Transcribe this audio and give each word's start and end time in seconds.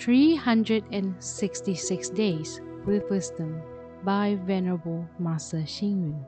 366 0.00 2.08
Days 2.10 2.60
with 2.86 3.08
Wisdom 3.10 3.60
by 4.02 4.38
Venerable 4.46 5.06
Master 5.18 5.58
Xing 5.58 6.00
Yun. 6.00 6.24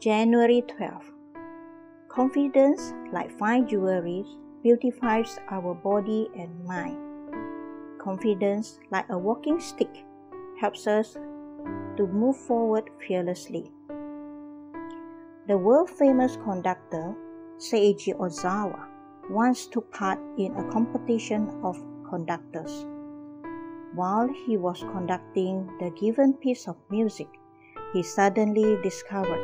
January 0.00 0.62
12th. 0.70 1.10
Confidence, 2.08 2.94
like 3.12 3.36
fine 3.38 3.66
jewelry, 3.66 4.24
beautifies 4.62 5.40
our 5.50 5.74
body 5.74 6.28
and 6.38 6.64
mind. 6.64 6.98
Confidence, 8.00 8.78
like 8.92 9.10
a 9.10 9.18
walking 9.18 9.58
stick, 9.58 10.04
helps 10.60 10.86
us 10.86 11.16
to 11.96 12.06
move 12.06 12.36
forward 12.36 12.88
fearlessly. 13.04 13.72
The 15.48 15.58
world 15.58 15.90
famous 15.90 16.36
conductor 16.36 17.16
Seiji 17.58 18.14
Ozawa 18.14 18.86
once 19.28 19.66
took 19.66 19.90
part 19.90 20.20
in 20.38 20.54
a 20.54 20.70
competition 20.70 21.50
of 21.64 21.82
conductors. 22.08 22.86
While 23.96 24.28
he 24.46 24.56
was 24.56 24.86
conducting 24.94 25.66
the 25.80 25.90
given 25.98 26.34
piece 26.34 26.68
of 26.68 26.76
music, 26.90 27.26
he 27.92 28.04
suddenly 28.04 28.78
discovered 28.84 29.42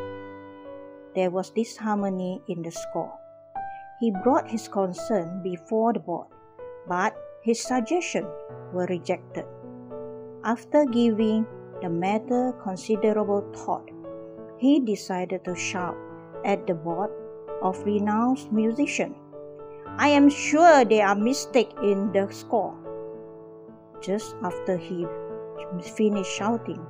there 1.17 1.33
was 1.33 1.51
disharmony 1.51 2.43
in 2.47 2.63
the 2.63 2.71
score. 2.71 3.19
He 3.99 4.13
brought 4.23 4.49
his 4.49 4.69
concern 4.69 5.43
before 5.43 5.95
the 5.95 5.99
board, 5.99 6.29
but 6.87 7.17
his 7.43 7.61
suggestions 7.61 8.31
were 8.73 8.87
rejected. 8.87 9.47
After 10.45 10.85
giving 10.85 11.45
the 11.83 11.91
matter 11.91 12.53
considerable 12.63 13.43
thought, 13.53 13.91
he 14.59 14.81
decided 14.81 15.45
to 15.45 15.55
shout 15.55 15.97
at 16.45 16.67
the 16.67 16.75
board 16.75 17.11
of 17.63 17.83
renowned 17.85 18.53
musicians. 18.53 19.17
I 19.97 20.09
am 20.09 20.29
sure 20.29 20.85
there 20.85 21.07
are 21.07 21.15
mistakes 21.15 21.75
in 21.83 22.13
the 22.13 22.29
score. 22.31 22.75
Just 24.01 24.37
after 24.43 24.77
he 24.77 25.07
finished 25.97 26.31
shouting, 26.31 26.85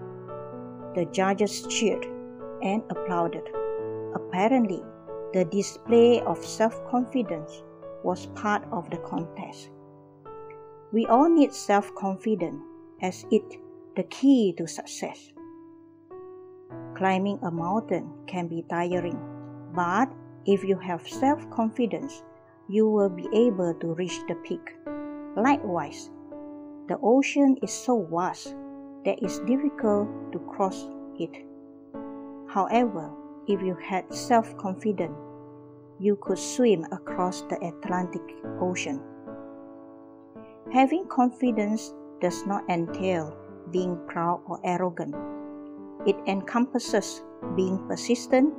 the 0.94 1.06
judges 1.06 1.66
cheered 1.68 2.04
and 2.62 2.82
applauded. 2.90 3.48
Apparently, 4.14 4.82
the 5.32 5.44
display 5.44 6.20
of 6.22 6.44
self 6.44 6.74
confidence 6.90 7.62
was 8.02 8.26
part 8.26 8.62
of 8.72 8.88
the 8.90 8.98
contest. 8.98 9.70
We 10.92 11.06
all 11.06 11.28
need 11.28 11.52
self 11.52 11.94
confidence 11.94 12.62
as 13.02 13.24
it 13.30 13.58
the 13.96 14.04
key 14.04 14.54
to 14.58 14.66
success. 14.66 15.32
Climbing 16.98 17.38
a 17.42 17.50
mountain 17.52 18.10
can 18.26 18.48
be 18.48 18.64
tiring, 18.68 19.16
but 19.72 20.10
if 20.46 20.64
you 20.64 20.76
have 20.78 21.06
self 21.06 21.48
confidence, 21.48 22.24
you 22.68 22.90
will 22.90 23.08
be 23.08 23.28
able 23.32 23.72
to 23.74 23.94
reach 23.94 24.18
the 24.26 24.34
peak. 24.42 24.74
Likewise, 25.36 26.10
the 26.88 26.98
ocean 27.00 27.56
is 27.62 27.72
so 27.72 28.02
vast 28.10 28.56
that 29.04 29.22
it's 29.22 29.38
difficult 29.46 30.08
to 30.32 30.40
cross 30.40 30.88
it. 31.20 31.30
However, 32.48 33.14
if 33.46 33.62
you 33.62 33.76
had 33.76 34.12
self 34.12 34.56
confidence, 34.56 35.16
you 36.00 36.16
could 36.16 36.38
swim 36.38 36.84
across 36.90 37.42
the 37.42 37.62
Atlantic 37.64 38.26
Ocean. 38.60 39.00
Having 40.72 41.06
confidence 41.06 41.94
does 42.20 42.44
not 42.44 42.68
entail 42.68 43.36
being 43.70 43.96
proud 44.08 44.42
or 44.48 44.58
arrogant. 44.64 45.14
It 46.08 46.16
encompasses 46.26 47.20
being 47.54 47.76
persistent, 47.86 48.54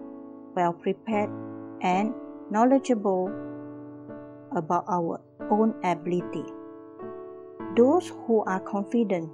well 0.55 0.71
prepared, 0.71 1.31
and 1.81 2.13
knowledgeable 2.51 3.33
about 4.55 4.85
our 4.87 5.19
own 5.49 5.73
ability. 5.83 6.45
Those 7.75 8.13
who 8.27 8.43
are 8.45 8.59
confident 8.59 9.31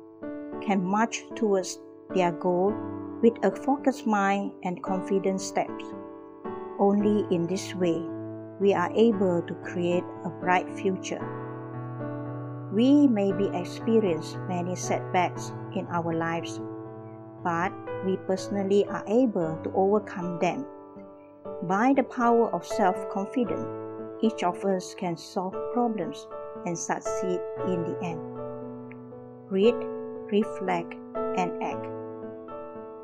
can 0.63 0.79
march 0.81 1.23
towards 1.35 1.77
their 2.15 2.31
goal 2.31 2.71
with 3.21 3.35
a 3.43 3.51
focused 3.51 4.07
mind 4.07 4.53
and 4.63 4.81
confident 4.81 5.41
steps. 5.41 5.83
Only 6.79 7.27
in 7.35 7.47
this 7.47 7.75
way 7.75 7.99
we 8.61 8.73
are 8.73 8.91
able 8.95 9.41
to 9.41 9.53
create 9.55 10.07
a 10.23 10.29
bright 10.29 10.71
future. 10.79 11.19
We 12.71 13.07
may 13.07 13.33
be 13.33 13.51
experience 13.51 14.37
many 14.47 14.77
setbacks 14.77 15.51
in 15.75 15.85
our 15.91 16.15
lives, 16.15 16.61
but 17.45 17.71
we 18.03 18.17
personally 18.27 18.85
are 18.87 19.03
able 19.07 19.55
to 19.63 19.71
overcome 19.75 20.39
them. 20.39 20.65
By 21.63 21.93
the 21.95 22.03
power 22.03 22.49
of 22.53 22.65
self 22.65 22.97
confidence, 23.09 23.69
each 24.21 24.43
of 24.43 24.65
us 24.65 24.95
can 24.95 25.15
solve 25.15 25.53
problems 25.71 26.27
and 26.65 26.77
succeed 26.77 27.39
in 27.67 27.83
the 27.85 27.97
end. 28.01 28.19
Read, 29.51 29.75
reflect, 30.33 30.95
and 31.37 31.63
act. 31.63 31.85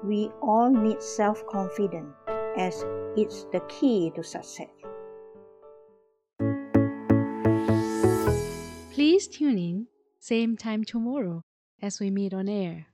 We 0.04 0.32
all 0.42 0.72
need 0.72 1.02
self 1.02 1.46
confidence 1.46 2.10
as 2.58 2.84
it's 3.16 3.46
the 3.54 3.62
key 3.70 4.12
to 4.16 4.24
success. 4.24 4.68
Please 8.92 9.28
tune 9.28 9.58
in, 9.60 9.88
same 10.20 10.58
time 10.58 10.84
tomorrow 10.84 11.44
as 11.82 12.00
we 12.00 12.10
meet 12.10 12.34
on 12.34 12.50
air. 12.50 12.88